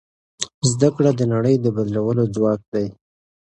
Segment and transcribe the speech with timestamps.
[0.71, 2.85] زده کړه د نړۍ د بدلولو ځواک دی.